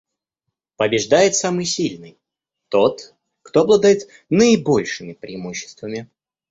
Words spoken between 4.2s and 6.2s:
наибольшими преимуществами.